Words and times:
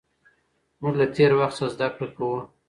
موږ 0.81 0.93
له 1.01 1.07
تېر 1.15 1.31
وخت 1.39 1.55
څخه 1.57 1.71
زده 1.73 1.87
کړه 1.95 2.07
کوو. 2.15 2.39